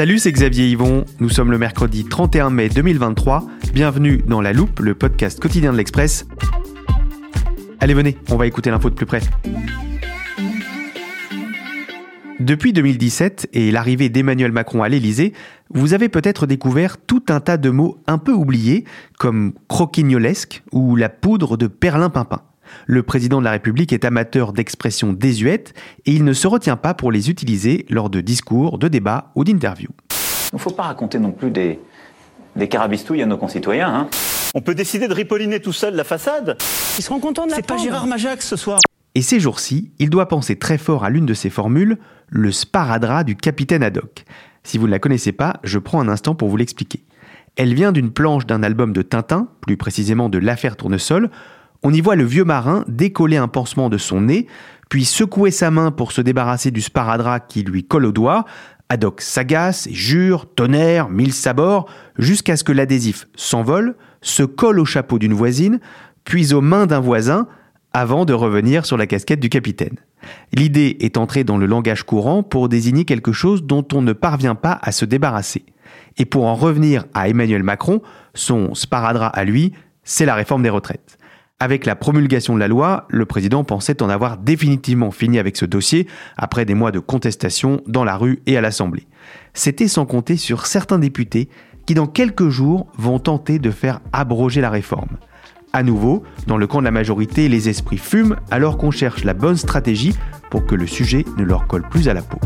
[0.00, 1.04] Salut, c'est Xavier Yvon.
[1.18, 3.46] Nous sommes le mercredi 31 mai 2023.
[3.74, 6.26] Bienvenue dans La Loupe, le podcast quotidien de l'Express.
[7.80, 9.20] Allez, venez, on va écouter l'info de plus près.
[12.38, 15.34] Depuis 2017 et l'arrivée d'Emmanuel Macron à l'Élysée,
[15.68, 18.86] vous avez peut-être découvert tout un tas de mots un peu oubliés,
[19.18, 22.40] comme croquignolesque ou la poudre de perlimpinpin.
[22.86, 25.74] Le président de la République est amateur d'expressions désuètes
[26.06, 29.44] et il ne se retient pas pour les utiliser lors de discours, de débats ou
[29.44, 29.94] d'interviews.
[30.52, 31.78] Il ne faut pas raconter non plus des,
[32.56, 33.88] des carabistouilles à nos concitoyens.
[33.88, 34.08] Hein.
[34.54, 36.56] On peut décider de ripolliner tout seul la façade?
[36.98, 37.76] Ils seront contents de la C'est pas.
[37.76, 38.80] Gérard Majax ce soir.
[39.14, 43.24] Et ces jours-ci, il doit penser très fort à l'une de ses formules, le sparadrap
[43.24, 44.24] du capitaine Haddock.
[44.62, 47.04] Si vous ne la connaissez pas, je prends un instant pour vous l'expliquer.
[47.56, 51.30] Elle vient d'une planche d'un album de Tintin, plus précisément de l'affaire Tournesol.
[51.82, 54.46] On y voit le vieux marin décoller un pansement de son nez,
[54.90, 58.44] puis secouer sa main pour se débarrasser du sparadrap qui lui colle au doigt.
[58.90, 65.18] Haddock s'agace jure, tonnerre, mille sabords, jusqu'à ce que l'adhésif s'envole, se colle au chapeau
[65.18, 65.80] d'une voisine,
[66.24, 67.46] puis aux mains d'un voisin,
[67.92, 69.96] avant de revenir sur la casquette du capitaine.
[70.52, 74.54] L'idée est entrée dans le langage courant pour désigner quelque chose dont on ne parvient
[74.54, 75.64] pas à se débarrasser.
[76.18, 78.02] Et pour en revenir à Emmanuel Macron,
[78.34, 79.72] son sparadrap à lui,
[80.04, 81.16] c'est la réforme des retraites.
[81.62, 85.66] Avec la promulgation de la loi, le président pensait en avoir définitivement fini avec ce
[85.66, 86.06] dossier
[86.38, 89.06] après des mois de contestation dans la rue et à l'Assemblée.
[89.52, 91.50] C'était sans compter sur certains députés
[91.84, 95.18] qui dans quelques jours vont tenter de faire abroger la réforme.
[95.74, 99.34] À nouveau, dans le camp de la majorité, les esprits fument alors qu'on cherche la
[99.34, 100.14] bonne stratégie
[100.48, 102.40] pour que le sujet ne leur colle plus à la peau.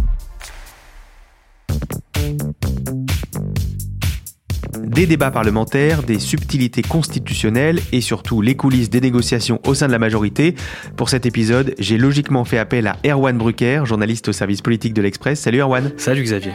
[4.85, 9.93] Des débats parlementaires, des subtilités constitutionnelles et surtout les coulisses des négociations au sein de
[9.93, 10.55] la majorité.
[10.97, 15.01] Pour cet épisode, j'ai logiquement fait appel à Erwan Brucker, journaliste au service politique de
[15.01, 15.41] l'Express.
[15.41, 15.91] Salut Erwan.
[15.97, 16.53] Salut Xavier.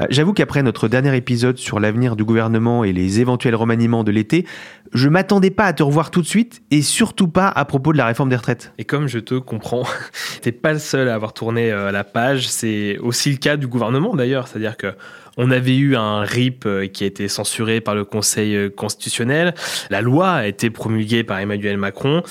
[0.00, 4.10] Euh, J'avoue qu'après notre dernier épisode sur l'avenir du gouvernement et les éventuels remaniements de
[4.10, 4.46] l'été,
[4.94, 7.98] je m'attendais pas à te revoir tout de suite et surtout pas à propos de
[7.98, 8.72] la réforme des retraites.
[8.78, 9.84] Et comme je te comprends,
[10.40, 12.48] t'es pas le seul à avoir tourné euh, la page.
[12.48, 14.48] C'est aussi le cas du gouvernement d'ailleurs.
[14.48, 14.94] C'est-à-dire que
[15.38, 19.54] on avait eu un RIP euh, qui a été censuré par le Conseil euh, constitutionnel.
[19.88, 22.22] La loi a été promulguée par Emmanuel Macron.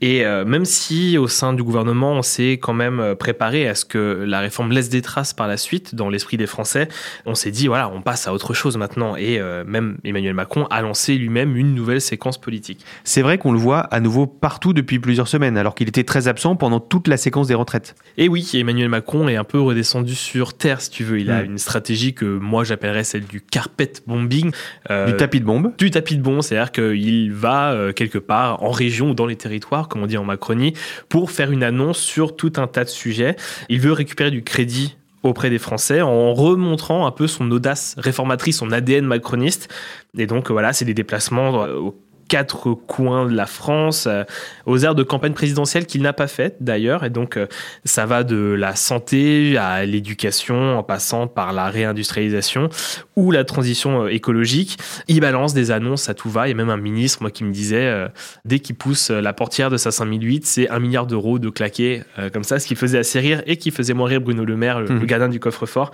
[0.00, 3.84] Et euh, même si au sein du gouvernement, on s'est quand même préparé à ce
[3.84, 6.88] que la réforme laisse des traces par la suite dans l'esprit des Français,
[7.26, 9.16] on s'est dit, voilà, on passe à autre chose maintenant.
[9.16, 12.84] Et même Emmanuel Macron a lancé lui-même une nouvelle séquence politique.
[13.02, 16.28] C'est vrai qu'on le voit à nouveau partout depuis plusieurs semaines, alors qu'il était très
[16.28, 17.94] absent pendant toute la séquence des retraites.
[18.18, 21.18] Et oui, Emmanuel Macron est un peu redescendu sur terre, si tu veux.
[21.20, 21.46] Il a Mm.
[21.46, 24.52] une stratégie que moi j'appellerais celle du carpet bombing.
[24.90, 25.72] euh, Du tapis de bombe.
[25.78, 29.36] du tapis de bombe, c'est-à-dire qu'il va euh, quelque part en région ou dans les
[29.36, 30.74] territoires, comme on dit en Macronie,
[31.08, 33.34] pour faire une annonce sur tout un tas de sujets.
[33.68, 38.58] Il veut récupérer du crédit auprès des Français en remontrant un peu son audace réformatrice,
[38.58, 39.72] son ADN macroniste.
[40.18, 41.90] Et donc voilà, c'est des déplacements euh,
[42.28, 44.24] quatre coins de la France, euh,
[44.66, 47.04] aux aires de campagne présidentielle qu'il n'a pas faites d'ailleurs.
[47.04, 47.46] Et donc euh,
[47.84, 52.68] ça va de la santé à l'éducation en passant par la réindustrialisation
[53.16, 54.78] ou la transition euh, écologique.
[55.08, 56.46] Il balance des annonces à tout va.
[56.46, 58.08] Il y a même un ministre, moi, qui me disait,
[58.44, 62.02] dès qu'il pousse la portière de sa 5008, c'est un milliard d'euros de claquer
[62.32, 64.80] comme ça, ce qui faisait assez rire et qui faisait moins rire Bruno Le Maire,
[64.80, 65.00] le, Mhm.
[65.00, 65.90] le gardien du coffre-fort.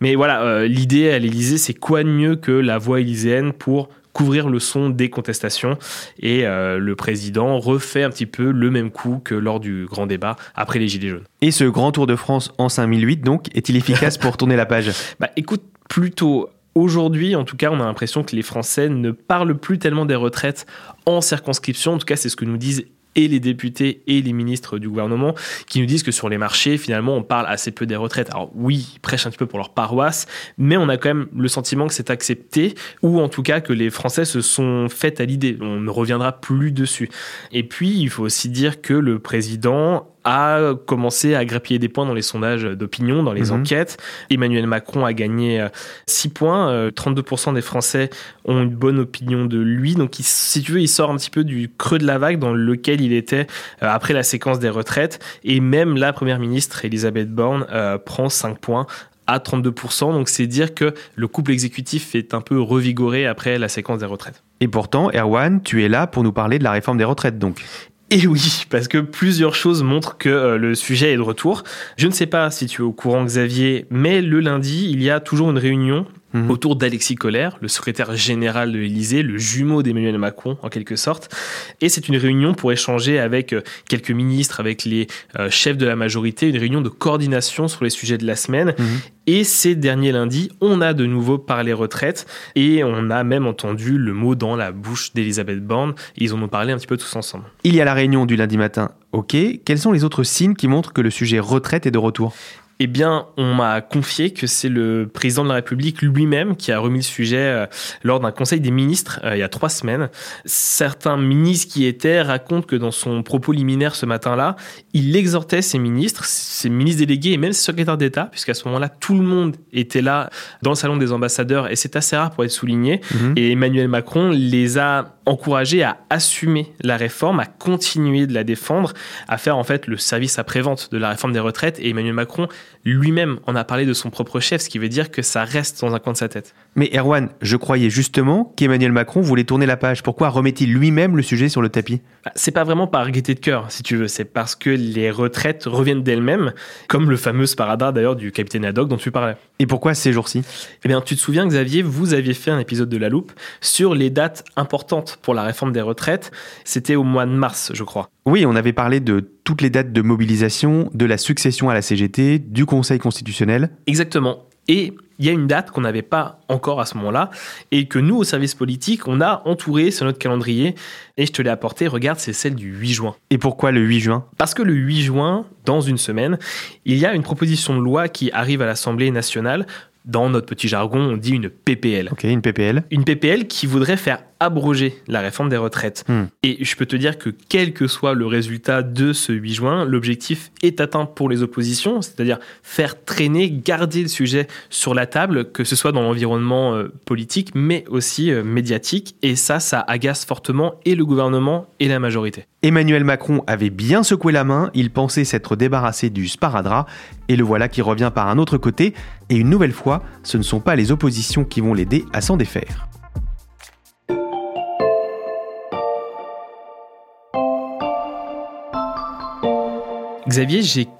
[0.00, 4.48] Mais voilà, l'idée à l'Élysée, c'est quoi de mieux que la voix élyséenne pour couvrir
[4.48, 5.76] le son des contestations
[6.18, 10.06] et euh, le président refait un petit peu le même coup que lors du grand
[10.06, 11.24] débat après les Gilets jaunes.
[11.42, 14.90] Et ce grand Tour de France en 5008, donc, est-il efficace pour tourner la page?
[15.20, 19.58] Bah écoute, plutôt aujourd'hui, en tout cas, on a l'impression que les Français ne parlent
[19.58, 20.66] plus tellement des retraites
[21.04, 21.92] en circonscription.
[21.92, 22.86] En tout cas, c'est ce que nous disent
[23.16, 25.34] et les députés et les ministres du gouvernement
[25.66, 28.30] qui nous disent que sur les marchés, finalement, on parle assez peu des retraites.
[28.30, 30.26] Alors oui, ils prêchent un petit peu pour leur paroisse,
[30.58, 33.72] mais on a quand même le sentiment que c'est accepté, ou en tout cas que
[33.72, 35.56] les Français se sont fait à l'idée.
[35.60, 37.08] On ne reviendra plus dessus.
[37.52, 42.04] Et puis, il faut aussi dire que le président a commencé à grappiller des points
[42.04, 43.60] dans les sondages d'opinion, dans les Mhm.
[43.60, 43.96] enquêtes.
[44.28, 45.68] Emmanuel Macron a gagné euh,
[46.08, 46.68] 6 points.
[46.68, 48.10] Euh, 32% des Français
[48.44, 49.94] ont une bonne opinion de lui.
[49.94, 52.38] Donc, il- si tu veux, il sort un petit peu du creux de la vague
[52.40, 53.46] dans lequel il était
[53.82, 55.20] euh, après la séquence des retraites.
[55.44, 58.86] Et même la première ministre, Elisabeth Borne, euh, prend 5 points
[59.28, 60.12] à 32%.
[60.12, 64.06] Donc, c'est dire que le couple exécutif est un peu revigoré après la séquence des
[64.06, 64.42] retraites.
[64.60, 67.62] Et pourtant, Erwan, tu es là pour nous parler de la réforme des retraites, donc.
[68.10, 71.64] Et oui, parce que plusieurs choses montrent que euh, le sujet est de retour.
[71.96, 75.10] Je ne sais pas si tu es au courant, Xavier, mais le lundi, il y
[75.10, 76.06] a toujours une réunion
[76.36, 76.50] Mhm.
[76.50, 81.34] autour d'Alexis Collère, le secrétaire général de l'Élysée, le jumeau d'Emmanuel Macron, en quelque sorte.
[81.80, 85.06] Et c'est une réunion pour échanger avec euh, quelques ministres, avec les
[85.38, 88.74] euh, chefs de la majorité, une réunion de coordination sur les sujets de la semaine.
[88.78, 88.86] Mhm.
[89.28, 93.98] Et ces derniers lundis, on a de nouveau parlé retraite et on a même entendu
[93.98, 95.94] le mot dans la bouche d'Elisabeth Borne.
[96.16, 97.44] Ils en ont parlé un petit peu tous ensemble.
[97.64, 99.36] Il y a la réunion du lundi matin, ok.
[99.64, 102.34] Quels sont les autres signes qui montrent que le sujet retraite est de retour?
[102.78, 106.78] Eh bien, on m'a confié que c'est le président de la République lui-même qui a
[106.78, 107.66] remis le sujet euh,
[108.02, 110.10] lors d'un conseil des ministres euh, il y a trois semaines.
[110.44, 114.56] Certains ministres qui étaient racontent que dans son propos liminaire ce matin-là,
[114.92, 118.90] il exhortait ses ministres, ses ministres délégués et même ses secrétaires d'État, puisqu'à ce moment-là,
[118.90, 120.28] tout le monde était là
[120.60, 123.00] dans le salon des ambassadeurs et c'est assez rare pour être souligné.
[123.14, 123.34] Mhm.
[123.36, 128.92] Et Emmanuel Macron les a encouragés à assumer la réforme, à continuer de la défendre,
[129.28, 131.78] à faire en fait le service après-vente de la réforme des retraites.
[131.80, 132.48] Et Emmanuel Macron
[132.84, 135.80] lui-même en a parlé de son propre chef, ce qui veut dire que ça reste
[135.80, 136.54] dans un coin de sa tête.
[136.76, 140.02] Mais Erwan, je croyais justement qu'Emmanuel Macron voulait tourner la page.
[140.02, 142.00] Pourquoi remet-il lui-même le sujet sur le tapis?
[142.24, 145.10] Bah, C'est pas vraiment par gaieté de cœur, si tu veux, c'est parce que les
[145.10, 146.52] retraites reviennent d'elles-mêmes,
[146.88, 149.36] comme le fameux sparadrap d'ailleurs du capitaine Haddock dont tu parlais.
[149.58, 150.42] Et pourquoi ces jours-ci?
[150.84, 153.94] Eh bien, tu te souviens, Xavier, vous aviez fait un épisode de La Loupe sur
[153.94, 156.30] les dates importantes pour la réforme des retraites.
[156.64, 158.10] C'était au mois de mars, je crois.
[158.26, 161.80] Oui, on avait parlé de toutes les dates de mobilisation, de la succession à la
[161.80, 163.70] CGT, du Conseil constitutionnel.
[163.86, 164.46] Exactement.
[164.66, 167.30] Et il y a une date qu'on n'avait pas encore à ce moment-là
[167.70, 170.74] et que nous, au service politique, on a entouré sur notre calendrier.
[171.16, 173.16] Et je te l'ai apporté, regarde, c'est celle du 8 juin.
[173.30, 174.24] Et pourquoi le 8 juin?
[174.38, 176.36] Parce que le 8 juin, dans une semaine,
[176.84, 179.66] il y a une proposition de loi qui arrive à l'Assemblée nationale.
[180.06, 182.08] Dans notre petit jargon, on dit une PPL.
[182.12, 182.84] Ok, une PPL.
[182.90, 186.04] Une PPL qui voudrait faire abroger la réforme des retraites.
[186.08, 186.24] Hmm.
[186.42, 189.84] Et je peux te dire que quel que soit le résultat de ce 8 juin,
[189.84, 195.50] l'objectif est atteint pour les oppositions, c'est-à-dire faire traîner, garder le sujet sur la table,
[195.50, 199.16] que ce soit dans l'environnement euh, politique, mais aussi euh, médiatique.
[199.22, 202.46] Et ça, ça agace fortement et le gouvernement et la majorité.
[202.66, 206.88] Emmanuel Macron avait bien secoué la main, il pensait s'être débarrassé du sparadrap,
[207.28, 208.92] et le voilà qui revient par un autre côté,
[209.30, 212.36] et une nouvelle fois, ce ne sont pas les oppositions qui vont l'aider à s'en
[212.36, 212.88] défaire.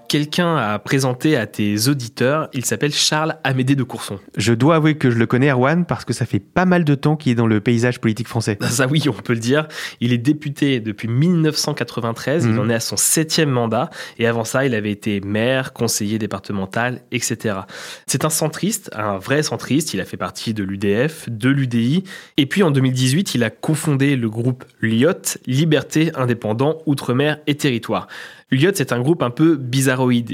[0.08, 2.48] Quelqu'un à présenter à tes auditeurs.
[2.52, 4.18] Il s'appelle Charles Amédée de Courson.
[4.36, 6.94] Je dois avouer que je le connais, Erwan, parce que ça fait pas mal de
[6.94, 8.58] temps qu'il est dans le paysage politique français.
[8.62, 9.68] Ça oui, on peut le dire.
[10.00, 12.44] Il est député depuis 1993.
[12.44, 12.58] Il Mhm.
[12.58, 13.90] en est à son septième mandat.
[14.18, 17.56] Et avant ça, il avait été maire, conseiller départemental, etc.
[18.06, 19.94] C'est un centriste, un vrai centriste.
[19.94, 22.04] Il a fait partie de l'UDF, de l'UDI.
[22.36, 28.06] Et puis en 2018, il a cofondé le groupe LIOT, Liberté, Indépendant, Outre-mer et Territoire.
[28.52, 29.56] LIOT, c'est un groupe un peu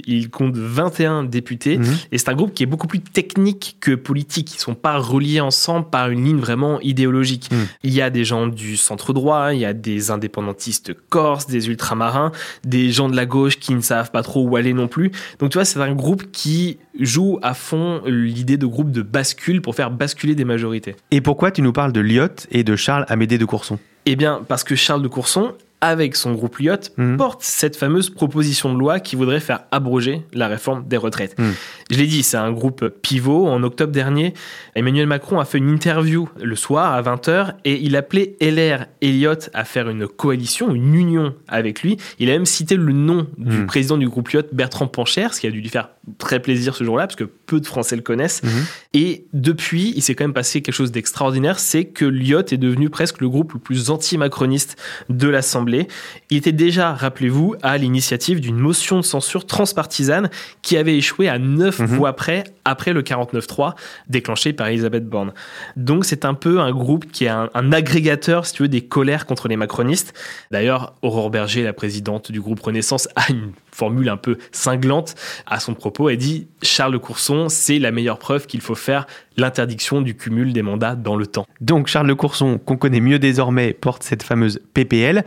[0.06, 1.79] Il compte 21 députés.
[1.79, 1.97] Mhm.
[2.12, 4.55] Et c'est un groupe qui est beaucoup plus technique que politique.
[4.55, 7.50] Ils sont pas reliés ensemble par une ligne vraiment idéologique.
[7.50, 7.56] Mm.
[7.85, 11.69] Il y a des gens du centre droit, il y a des indépendantistes corses, des
[11.69, 12.32] ultramarins,
[12.65, 15.13] des gens de la gauche qui ne savent pas trop où aller non plus.
[15.39, 19.63] Donc tu vois, c'est un groupe qui joue à fond l'idée de groupe de bascule
[19.63, 20.96] pour faire basculer des majorités.
[21.10, 23.79] Et pourquoi tu nous parles de Lyotte et de Charles Amédée de Courson?
[24.05, 27.17] Eh bien, parce que Charles de Courson, avec son groupe Lyot, Mhm.
[27.19, 31.39] porte cette fameuse proposition de loi qui voudrait faire abroger la réforme des retraites.
[31.39, 31.53] Mhm.
[31.91, 33.48] Je l'ai dit, c'est un groupe pivot.
[33.48, 34.32] En octobre dernier,
[34.77, 39.51] Emmanuel Macron a fait une interview le soir à 20h et il appelait LR Elliott
[39.53, 41.96] à faire une coalition, une union avec lui.
[42.20, 43.67] Il a même cité le nom du Mhm.
[43.67, 46.82] président du groupe Lyot, Bertrand Pancher, ce qui a dû lui faire très plaisir ce
[46.85, 48.43] jour-là parce que peu de Français le connaissent.
[48.43, 48.51] Mhm.
[48.94, 52.91] Et depuis, il s'est quand même passé quelque chose d'extraordinaire, c'est que Lyot est devenu
[52.91, 54.77] presque le groupe le plus anti-macroniste
[55.09, 55.87] de l'Assemblée.
[56.31, 60.29] Il était déjà, rappelez-vous, à l'initiative d'une motion de censure transpartisane
[60.63, 61.87] qui avait échoué à neuf Mhm.
[61.87, 63.75] voix près après le 49-3
[64.09, 65.32] déclenché par Elisabeth Borne.
[65.77, 68.82] Donc c'est un peu un groupe qui est un, un agrégateur, si tu veux, des
[68.82, 70.15] colères contre les macronistes.
[70.51, 75.14] D'ailleurs, Aurore Berger, la présidente du groupe Renaissance, a une formule un peu cinglante
[75.46, 76.08] à son propos.
[76.08, 80.62] Elle dit Charles Courson, c'est la meilleure preuve qu'il faut faire l'interdiction du cumul des
[80.62, 81.46] mandats dans le temps.
[81.60, 85.24] Donc Charles Le Courson, qu'on connaît mieux désormais, porte cette fameuse PPL.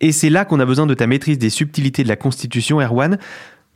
[0.00, 3.18] Et c'est là qu'on a besoin de ta maîtrise des subtilités de la Constitution, Erwan,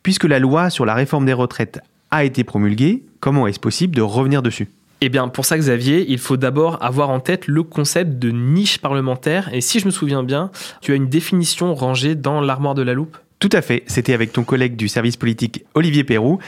[0.03, 4.03] puisque la loi sur la réforme des retraites a été promulguée, comment est-ce possible de
[4.03, 4.69] revenir dessus?
[5.01, 8.79] Eh bien, pour ça, Xavier, il faut d'abord avoir en tête le concept de niche
[8.79, 9.49] parlementaire.
[9.55, 12.95] Et si je me souviens bien, tu as une définition rangée dans l'armoire de la
[12.95, 13.17] loupe?
[13.39, 16.39] Tout à fait, c'était avec ton collègue du service politique Olivier Perroux.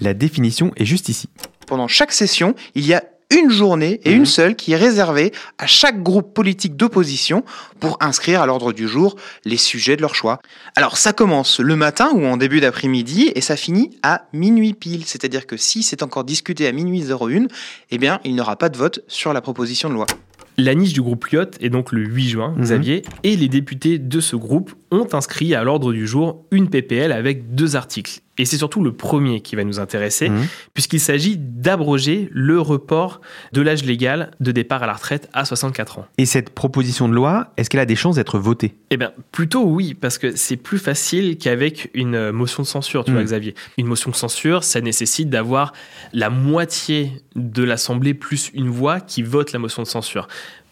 [0.00, 1.28] La définition est juste ici.
[1.66, 4.26] Pendant chaque session, il y a une journée et une Mhm.
[4.26, 7.42] seule qui est réservée à chaque groupe politique d'opposition
[7.80, 10.40] pour inscrire à l'ordre du jour les sujets de leur choix.
[10.76, 15.04] Alors ça commence le matin ou en début d'après-midi et ça finit à minuit pile.
[15.06, 17.46] C'est-à-dire que si c'est encore discuté à minuit 01,
[17.90, 20.06] eh bien il n'y aura pas de vote sur la proposition de loi.
[20.56, 22.62] La niche du groupe Lyot est donc le 8 juin, Mhm.
[22.62, 27.10] Xavier, et les députés de ce groupe ont inscrit à l'ordre du jour une PPL
[27.12, 28.20] avec deux articles.
[28.38, 30.46] Et c'est surtout le premier qui va nous intéresser, Mhm.
[30.74, 33.20] puisqu'il s'agit d'abroger le report
[33.52, 36.06] de l'âge légal de départ à la retraite à 64 ans.
[36.18, 38.74] Et cette proposition de loi, est-ce qu'elle a des chances d'être votée?
[38.90, 43.12] Eh bien, plutôt oui, parce que c'est plus facile qu'avec une motion de censure, tu
[43.12, 43.54] vois, Xavier.
[43.78, 45.72] Une motion de censure, ça nécessite d'avoir
[46.12, 50.26] la moitié de l'Assemblée plus une voix qui vote la motion de censure.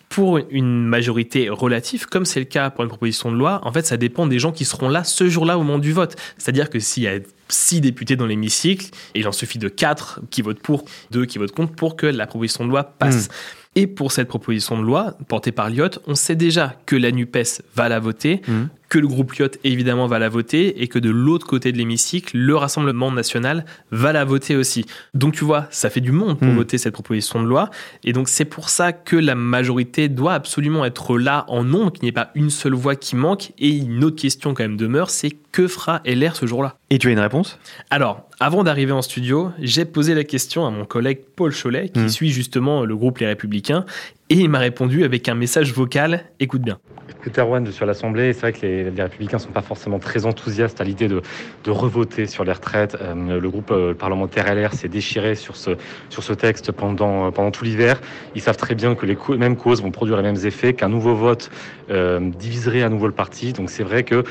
[0.09, 3.87] Pour une majorité relative, comme c'est le cas pour une proposition de loi, en fait,
[3.87, 6.17] ça dépend des gens qui seront là ce jour-là au moment du vote.
[6.37, 7.19] C'est-à-dire que s'il y a
[7.53, 11.39] six députés dans l'hémicycle, et il en suffit de quatre qui votent pour, deux qui
[11.39, 13.29] votent contre, pour que la proposition de loi passe.
[13.75, 17.63] Et pour cette proposition de loi, portée par Lyot, on sait déjà que la NUPES
[17.75, 18.69] va la voter, Mhm.
[18.93, 22.37] Que le groupe Lyot évidemment va la voter, et que de l'autre côté de l'hémicycle,
[22.37, 24.85] le Rassemblement national va la voter aussi.
[25.15, 26.57] Donc tu vois, ça fait du monde pour Mhm.
[26.57, 27.71] voter cette proposition de loi,
[28.05, 32.03] et donc c'est pour ça que la majorité doit absolument être là en nombre, qu'il
[32.03, 35.09] n'y ait pas une seule voix qui manque, et une autre question quand même demeure,
[35.09, 36.77] c'est que fera LR ce jour-là?
[36.91, 37.59] Et tu as une réponse?
[37.89, 42.01] Alors, avant d'arriver en studio, j'ai posé la question à mon collègue Paul Cholet, qui
[42.01, 42.09] Mm.
[42.11, 43.87] suit justement le groupe Les Républicains,
[44.29, 46.25] et il m'a répondu avec un message vocal.
[46.41, 46.79] Écoute bien.
[47.25, 50.81] Je suis à l'Assemblée c'est vrai que les, Républicains ne sont pas forcément très enthousiastes
[50.81, 51.23] à l'idée de,
[51.67, 52.97] revoter sur les retraites.
[53.01, 55.71] Euh, le groupe euh, parlementaire LR s'est déchiré sur ce,
[56.11, 58.01] sur ce texte pendant, pendant tout l'hiver.
[58.35, 61.15] Ils savent très bien que les mêmes causes vont produire les mêmes effets, qu'un nouveau
[61.15, 61.51] vote
[61.91, 63.53] euh, diviserait à nouveau le parti.
[63.53, 64.25] Donc c'est vrai que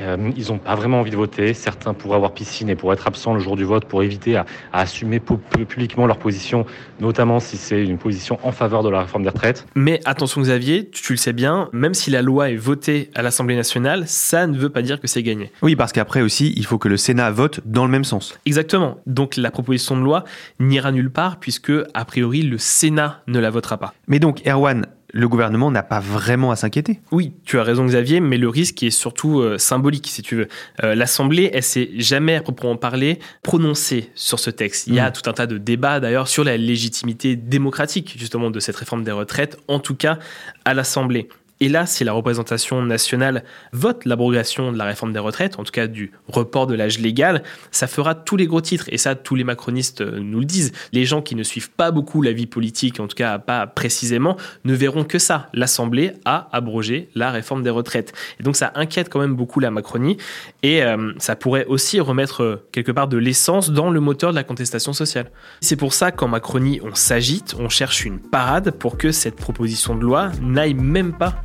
[0.00, 1.54] euh, ils n'ont pas vraiment envie de voter.
[1.54, 4.46] Certains pourraient avoir piscine et pour être absents le jour du vote pour éviter à,
[4.72, 6.66] à assumer pu- pu- publiquement leur position,
[7.00, 9.66] notamment si c'est une position en faveur de la réforme des retraites.
[9.74, 13.22] Mais attention Xavier, tu, tu le sais bien, même si la loi est votée à
[13.22, 15.50] l'Assemblée nationale, ça ne veut pas dire que c'est gagné.
[15.62, 18.38] Oui, parce qu'après aussi, il faut que le Sénat vote dans le même sens.
[18.46, 18.98] Exactement.
[19.06, 20.24] Donc la proposition de loi
[20.60, 23.94] n'ira nulle part, puisque a priori le Sénat ne la votera pas.
[24.06, 27.00] Mais donc, Erwan, le gouvernement n'a pas vraiment à s'inquiéter.
[27.12, 30.48] Oui, tu as raison Xavier, mais le risque est surtout euh, symbolique si tu veux.
[30.84, 34.86] Euh, L'Assemblée, elle s'est jamais à proprement parler prononcée sur ce texte.
[34.86, 35.12] Il y a Mm.
[35.12, 39.12] tout un tas de débats d'ailleurs sur la légitimité démocratique justement de cette réforme des
[39.12, 40.18] retraites, en tout cas
[40.64, 41.28] à l'Assemblée.
[41.60, 45.72] Et là, si la représentation nationale vote l'abrogation de la réforme des retraites, en tout
[45.72, 48.86] cas du report de l'âge légal, ça fera tous les gros titres.
[48.88, 50.72] Et ça, tous les macronistes euh, nous le disent.
[50.92, 54.36] Les gens qui ne suivent pas beaucoup la vie politique, en tout cas pas précisément,
[54.64, 55.48] ne verront que ça.
[55.52, 58.12] L'Assemblée a abrogé la réforme des retraites.
[58.38, 60.16] Et donc ça inquiète quand même beaucoup la Macronie.
[60.62, 64.36] Et euh, ça pourrait aussi remettre euh, quelque part de l'essence dans le moteur de
[64.36, 65.30] la contestation sociale.
[65.60, 69.94] C'est pour ça qu'en Macronie, on s'agite, on cherche une parade pour que cette proposition
[69.94, 71.42] de loi n'aille même pas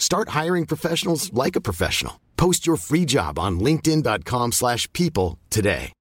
[0.00, 2.14] Start hiring professionals like a professional.
[2.36, 5.92] Post your free job on linkedin.com/people slash people today.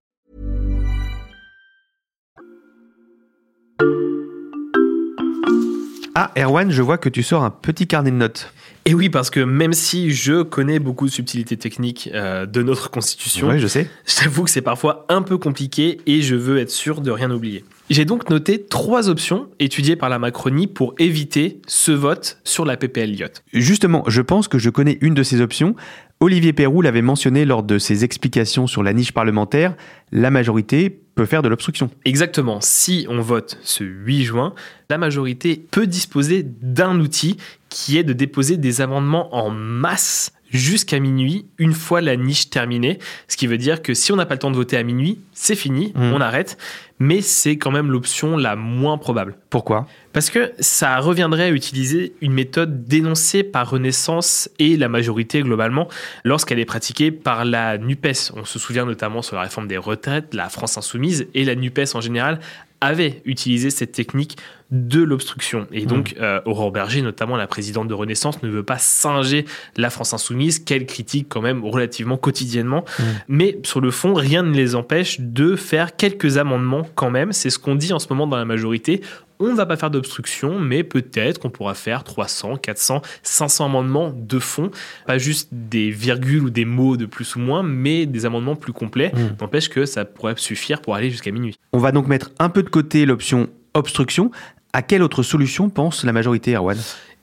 [6.16, 8.52] Ah, Erwan, je vois que tu sors un petit carnet de notes.
[8.86, 12.90] Et oui, parce que même si je connais beaucoup de subtilités techniques euh, de notre
[12.90, 13.90] constitution, Oui, je sais.
[14.06, 17.64] j'avoue que c'est parfois un peu compliqué et je veux être sûr de rien oublier.
[17.90, 22.78] J'ai donc noté trois options étudiées par la Macronie pour éviter ce vote sur la
[22.78, 23.16] PPL.
[23.52, 25.76] Justement, je pense que je connais une de ces options.
[26.20, 29.76] Olivier Perroux l'avait mentionné lors de ses explications sur la niche parlementaire.
[30.12, 31.90] La majorité peut faire de l'obstruction.
[32.06, 34.54] Exactement, si on vote ce 8 juin,
[34.92, 37.38] la majorité peut disposer d'un outil
[37.70, 43.00] qui est de déposer des amendements en masse jusqu'à minuit, une fois la niche terminée.
[43.28, 45.20] Ce qui veut dire que si on n'a pas le temps de voter à minuit,
[45.34, 46.14] c'est fini, Mhm.
[46.14, 46.58] on arrête.
[47.02, 49.38] Mais c'est quand même l'option la moins probable.
[49.50, 49.88] Pourquoi?
[50.12, 55.88] Parce que ça reviendrait à utiliser une méthode dénoncée par Renaissance et la majorité globalement
[56.26, 58.34] lorsqu'elle est pratiquée par la NUPES.
[58.36, 61.96] On se souvient notamment sur la réforme des retraites, la France insoumise et la NUPES
[61.96, 62.40] en général
[62.82, 64.38] avait utilisé cette technique
[64.72, 65.68] de l'obstruction.
[65.72, 69.46] Et donc, euh, Aurore Berger, notamment la présidente de Renaissance, ne veut pas singer
[69.78, 72.86] la France insoumise, qu'elle critique quand même relativement quotidiennement.
[73.28, 77.34] Mais sur le fond, rien ne les empêche de faire quelques amendements quand même.
[77.34, 79.02] C'est ce qu'on dit en ce moment dans la majorité.
[79.42, 84.14] On ne va pas faire d'obstruction, mais peut-être qu'on pourra faire 300, 400, 500 amendements
[84.14, 84.70] de fond.
[85.08, 88.74] Pas juste des virgules ou des mots de plus ou moins, mais des amendements plus
[88.74, 89.14] complets.
[89.16, 89.42] Mm.
[89.42, 91.56] N'empêche que ça pourrait suffire pour aller jusqu'à minuit.
[91.72, 94.30] On va donc mettre un peu de côté l'option obstruction.
[94.74, 96.78] À quelle autre solution pense la majorité, Erwan?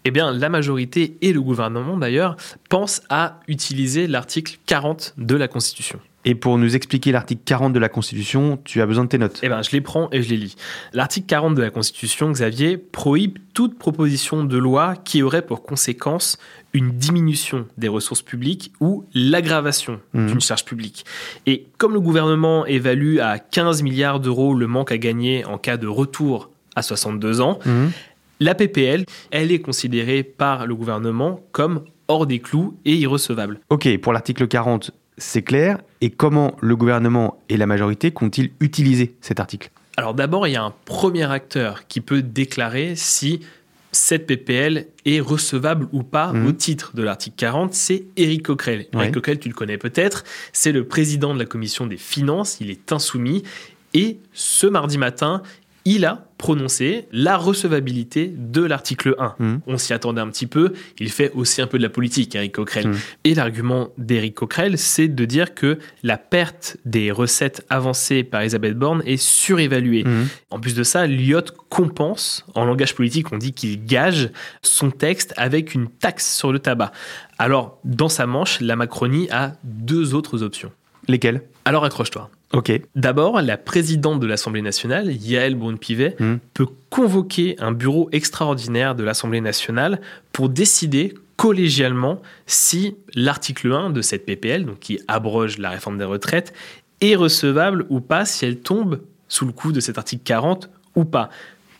[0.06, 2.37] Eh bien, la majorité et le gouvernement, d'ailleurs,
[2.70, 5.99] pensent à utiliser l'article 40 de la Constitution.
[6.28, 9.38] Et pour nous expliquer l'article 40 de la Constitution, tu as besoin de tes notes.
[9.45, 10.56] Eh bien, je les prends et je les lis.
[10.92, 16.37] L'article 40 de la Constitution, Xavier, prohibe toute proposition de loi qui aurait pour conséquence
[16.75, 20.26] une diminution des ressources publiques ou l'aggravation Mhm.
[20.26, 21.04] d'une charge publique.
[21.47, 25.76] Et comme le gouvernement évalue à 15 milliards d'euros le manque à gagner en cas
[25.76, 27.92] de retour à 62 ans, Mhm.
[28.40, 33.61] la PPL, elle est considérée par le gouvernement comme hors des clous et irrecevable.
[33.71, 35.78] Ok, pour l'article 40, c'est clair.
[36.06, 39.72] Et comment le gouvernement et la majorité comptent-ils utiliser cet article?
[39.96, 43.40] Alors d'abord, il y a un premier acteur qui peut déclarer si
[43.90, 46.46] cette PPL est recevable ou pas Mhm.
[46.46, 48.86] au titre de l'article 40, c'est Éric Coquerel.
[48.94, 49.00] Ouais.
[49.02, 50.22] Éric Coquerel, tu le connais peut-être,
[50.52, 53.42] c'est le président de la commission des finances, il est insoumis,
[53.92, 55.42] et ce mardi matin,
[55.87, 59.37] il a prononcé la recevabilité de l'article 1.
[59.38, 59.61] Mhm.
[59.69, 62.57] On s'y attendait un petit peu, il fait aussi un peu de la politique, Éric
[62.57, 62.88] Coquerel.
[62.88, 62.97] Mhm.
[63.25, 68.75] Et l'argument d'Éric Coquerel, c'est de dire que la perte des recettes avancées par Elisabeth
[68.75, 70.05] Borne est surévaluée.
[70.05, 70.26] Mhm.
[70.50, 74.31] En plus de ça, Lyot compense, en langage politique, on dit qu'il gage
[74.62, 76.90] son texte avec une taxe sur le tabac.
[77.38, 80.73] Alors, dans sa manche, la Macronie a deux autres options.
[81.07, 82.28] Lesquels Alors accroche-toi.
[82.52, 82.72] Ok.
[82.94, 86.38] D'abord, la présidente de l'Assemblée nationale, Yael Braun-Pivet, Mhm.
[86.54, 90.00] peut convoquer un bureau extraordinaire de l'Assemblée nationale
[90.32, 96.04] pour décider collégialement si l'article 1 de cette PPL, donc qui abroge la réforme des
[96.04, 96.54] retraites,
[97.00, 101.04] est recevable ou pas, si elle tombe sous le coup de cet article 40 ou
[101.04, 101.28] pas.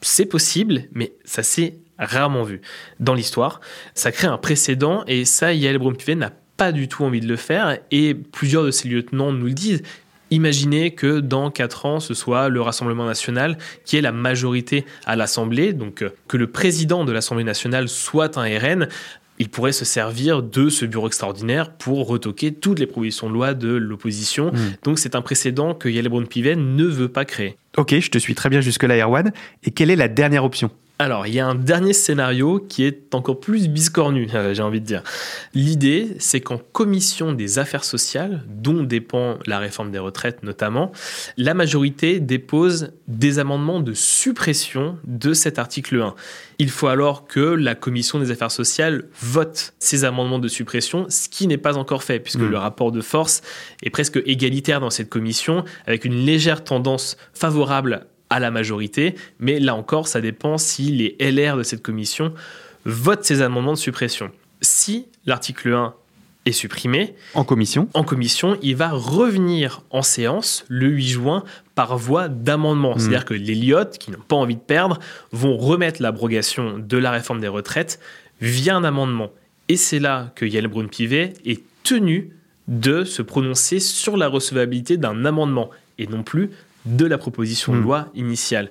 [0.03, 2.61] C'est possible, mais ça s'est rarement vu
[3.01, 3.61] dans l'histoire.
[3.95, 7.37] Ça crée un précédent et ça, Yael Braun-Pivet n'a pas du tout envie de le
[7.37, 9.83] faire et plusieurs de ses lieutenants nous le disent.
[10.31, 15.17] Imaginez que dans 4 ans, ce soit le Rassemblement national qui est la majorité à
[15.17, 18.89] l'Assemblée, donc euh, que le président de l'Assemblée nationale soit un RN.
[19.39, 23.53] Il pourrait se servir de ce bureau extraordinaire pour retoquer toutes les propositions de loi
[23.53, 24.47] de l'opposition.
[24.47, 24.59] Mm.
[24.83, 27.57] Donc c'est un précédent que Yael Braun-Pivet ne veut pas créer.
[27.77, 29.33] Ok, je te suis très bien jusque-là, Erwan.
[29.63, 30.71] Et quelle est la dernière option?
[30.99, 34.87] Alors, il y a un dernier scénario qui est encore plus biscornu, j'ai envie de
[34.87, 35.03] dire.
[35.53, 40.93] L'idée, c'est qu'en commission des affaires sociales, dont dépend la réforme des retraites notamment,
[41.37, 46.15] la majorité dépose des amendements de suppression de cet article 1.
[46.59, 51.29] Il faut alors que la commission des affaires sociales vote ces amendements de suppression, ce
[51.29, 52.51] qui n'est pas encore fait, puisque Mm.
[52.51, 53.43] le rapport de force
[53.83, 59.61] est presque égalitaire dans cette commission, avec une légère tendance favorable à la majorité, mais
[59.61, 62.33] là encore, ça dépend si les LR de cette commission
[62.85, 64.31] votent ces amendements de suppression.
[64.61, 65.95] Si l'article 1
[66.47, 71.99] est supprimé, En commission en commission, il va revenir en séance le 8 juin par
[71.99, 72.95] voie d'amendement.
[72.95, 72.99] Mm.
[72.99, 74.99] C'est-à-dire que les lyotes, qui n'ont pas envie de perdre,
[75.33, 78.01] vont remettre l'abrogation de la réforme des retraites
[78.41, 79.31] via un amendement.
[79.69, 82.31] Et c'est là que Yael Braun-Pivet est tenu
[82.69, 86.51] de se prononcer sur la recevabilité d'un amendement et non plus
[86.87, 87.83] de la proposition de Mm.
[87.83, 88.71] loi initiale.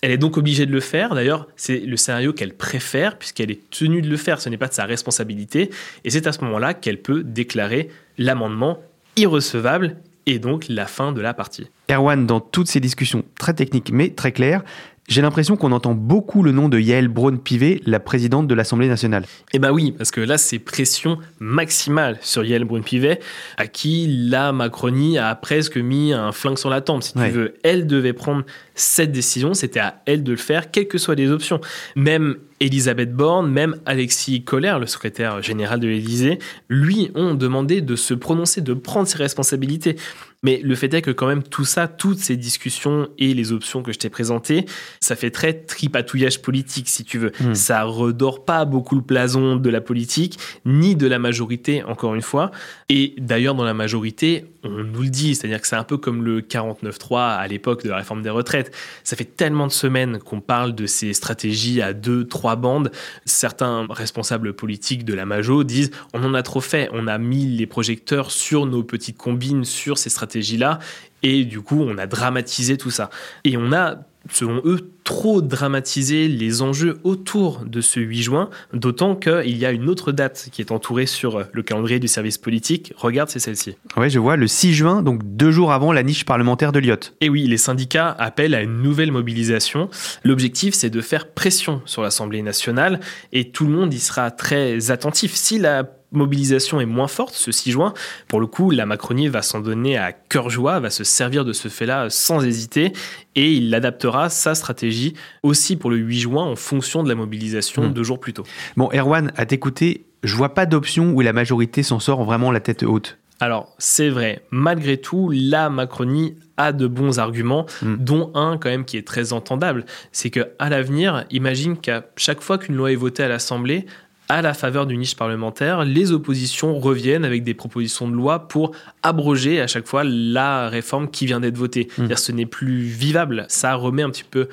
[0.00, 1.14] Elle est donc obligée de le faire.
[1.14, 4.40] D'ailleurs, c'est le scénario qu'elle préfère puisqu'elle est tenue de le faire.
[4.40, 5.70] Ce n'est pas de sa responsabilité.
[6.04, 8.78] Et c'est à ce moment-là qu'elle peut déclarer l'amendement
[9.16, 11.66] irrecevable et donc la fin de la partie.
[11.90, 14.62] Erwan, dans toutes ces discussions très techniques mais très claires,
[15.08, 19.24] j'ai l'impression qu'on entend beaucoup le nom de Yael Braun-Pivet, la présidente de l'Assemblée nationale.
[19.54, 23.18] Eh ben oui, parce que là, c'est pression maximale sur Yael Braun-Pivet,
[23.56, 27.54] à qui la Macronie a presque mis un flingue sur la tempe, si tu veux.
[27.64, 28.44] Elle devait prendre
[28.78, 31.60] cette décision, c'était à elle de le faire, quelles que soient les options.
[31.96, 36.38] Même Elisabeth Borne, même Alexis Kohler, le secrétaire général de l'Élysée,
[36.68, 39.96] lui ont demandé de se prononcer, de prendre ses responsabilités.
[40.44, 43.82] Mais le fait est que quand même tout ça, toutes ces discussions et les options
[43.82, 44.66] que je t'ai présentées,
[45.00, 47.32] ça fait très tripatouillage politique si tu veux.
[47.40, 47.54] Hmm.
[47.54, 52.22] Ça redore pas beaucoup le blason de la politique, ni de la majorité, encore une
[52.22, 52.52] fois.
[52.88, 56.22] Et d'ailleurs, dans la majorité, on nous le dit, c'est-à-dire que c'est un peu comme
[56.22, 58.67] le 49-3 à l'époque de la réforme des retraites.
[59.04, 62.90] Ça fait tellement de semaines qu'on parle de ces stratégies à deux, trois bandes.
[63.24, 67.46] Certains responsables politiques de la Majo disent on en a trop fait, on a mis
[67.46, 70.78] les projecteurs sur nos petites combines, sur ces stratégies-là,
[71.22, 73.10] et du coup on a dramatisé tout ça.
[73.44, 73.96] Et on a
[74.30, 79.72] selon eux, trop dramatisé les enjeux autour de ce 8 juin, d'autant qu'il y a
[79.72, 82.92] une autre date qui est entourée sur le calendrier du service politique.
[82.94, 83.78] Regarde, c'est celle-ci.
[83.96, 87.14] Oui, je vois, le 6 juin, donc deux jours avant la niche parlementaire de Lyotte.
[87.22, 89.88] Et oui, les syndicats appellent à une nouvelle mobilisation.
[90.24, 93.00] L'objectif, c'est de faire pression sur l'Assemblée nationale
[93.32, 95.34] et tout le monde y sera très attentif.
[95.34, 97.94] Si la mobilisation est moins forte ce 6 juin,
[98.28, 101.52] pour le coup, la Macronie va s'en donner à cœur joie, va se servir de
[101.52, 102.92] ce fait-là sans hésiter
[103.34, 107.88] et il adaptera sa stratégie aussi pour le 8 juin en fonction de la mobilisation
[107.88, 107.92] hmm.
[107.92, 108.44] deux jours plus tôt.
[108.76, 112.60] Bon, Erwan, à t'écouter, je vois pas d'option où la majorité s'en sort vraiment la
[112.60, 113.18] tête haute.
[113.40, 117.96] Alors, c'est vrai, malgré tout, la Macronie a de bons arguments, hmm.
[117.96, 119.84] dont un quand même qui est très entendable.
[120.10, 123.86] C'est que à l'avenir, imagine qu'à chaque fois qu'une loi est votée à l'Assemblée,
[124.28, 128.72] à la faveur d'une niche parlementaire, les oppositions reviennent avec des propositions de loi pour
[129.02, 131.88] abroger à chaque fois la réforme qui vient d'être votée.
[131.96, 132.14] Mmh.
[132.14, 133.46] Ce n'est plus vivable.
[133.48, 134.48] Ça remet un petit peu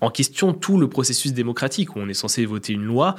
[0.00, 3.16] en question tout le processus démocratique où on est censé voter une loi,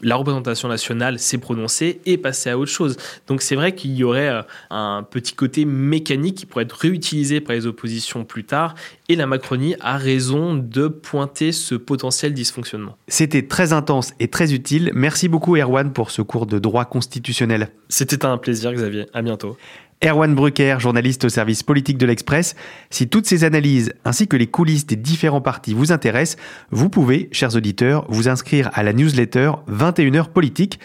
[0.00, 2.96] la représentation nationale s'est prononcée et passée à autre chose.
[3.26, 7.40] Donc c'est vrai qu'il y aurait euh, un petit côté mécanique qui pourrait être réutilisé
[7.40, 8.74] par les oppositions plus tard
[9.08, 12.96] et la Macronie a raison de pointer ce potentiel dysfonctionnement.
[13.08, 14.90] C'était très intense et très utile.
[14.94, 17.70] Merci beaucoup Erwan pour ce cours de droit constitutionnel.
[17.88, 19.06] C'était un plaisir Xavier.
[19.12, 19.56] À bientôt.
[20.04, 22.54] Erwan Brucker, journaliste au service politique de l'Express.
[22.88, 27.28] Si toutes ces analyses ainsi que les coulisses des différents partis vous intéressent, vous pouvez,
[27.32, 30.78] chers auditeurs, vous inscrire à la newsletter 21h politique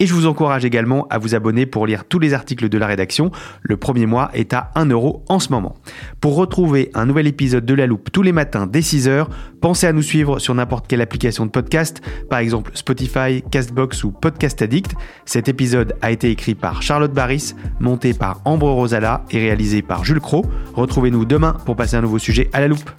[0.00, 2.86] et je vous encourage également à vous abonner pour lire tous les articles de la
[2.86, 3.30] rédaction.
[3.62, 5.76] Le premier mois est à 1 euro en ce moment.
[6.20, 9.26] Pour retrouver un nouvel épisode de La Loupe tous les matins dès 6h,
[9.60, 14.10] pensez à nous suivre sur n'importe quelle application de podcast, par exemple Spotify, Castbox ou
[14.10, 14.94] Podcast Addict.
[15.26, 20.04] Cet épisode a été écrit par Charlotte Barris, monté par Ambre Rosala et réalisé par
[20.04, 20.46] Jules Cro.
[20.74, 22.90] Retrouvez-nous demain pour passer un nouveau sujet à La Loupe.